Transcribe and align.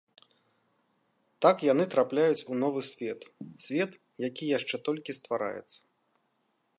Так 1.45 1.55
яны 1.73 1.85
трапляюць 1.95 2.45
у 2.55 2.57
новы 2.63 2.81
свет, 2.91 3.21
свет, 3.65 3.91
які 4.27 4.45
яшчэ 4.57 4.75
толькі 4.89 5.17
ствараецца. 5.21 5.79